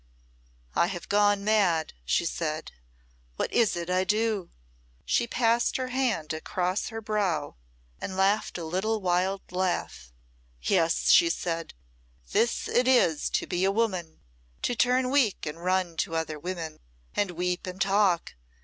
"I 0.73 0.87
have 0.87 1.07
gone 1.09 1.43
mad," 1.43 1.93
she 2.05 2.25
said. 2.25 2.71
"What 3.35 3.53
is 3.53 3.75
it 3.75 3.87
I 3.87 4.03
do?" 4.03 4.49
She 5.05 5.27
passed 5.27 5.77
her 5.77 5.89
hand 5.89 6.33
across 6.33 6.87
her 6.87 7.01
brow 7.01 7.55
and 8.01 8.17
laughed 8.17 8.57
a 8.57 8.65
little 8.65 8.99
wild 8.99 9.51
laugh. 9.51 10.11
"Yes," 10.63 11.11
she 11.11 11.29
said; 11.29 11.75
"this 12.31 12.67
it 12.67 12.87
is 12.87 13.29
to 13.29 13.45
be 13.45 13.63
a 13.63 13.71
woman 13.71 14.21
to 14.63 14.75
turn 14.75 15.11
weak 15.11 15.45
and 15.45 15.63
run 15.63 15.95
to 15.97 16.15
other 16.15 16.39
women 16.39 16.79
and 17.13 17.29
weep 17.29 17.67
and 17.67 17.79
talk. 17.79 18.33